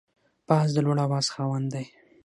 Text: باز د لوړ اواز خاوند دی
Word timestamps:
باز 0.47 0.67
د 0.73 0.77
لوړ 0.85 0.97
اواز 1.05 1.25
خاوند 1.33 1.67
دی 1.73 1.85